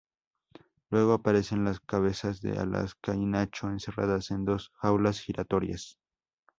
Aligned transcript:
Luego 0.89 1.13
aparecen 1.13 1.63
las 1.63 1.79
cabezas 1.79 2.41
de 2.41 2.57
Alaska 2.57 3.13
y 3.13 3.23
Nacho 3.27 3.67
encerradas 3.69 4.31
en 4.31 4.45
dos 4.45 4.71
jaulas 4.73 5.19
giratorias. 5.21 5.99